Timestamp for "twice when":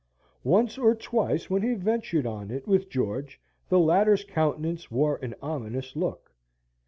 0.95-1.61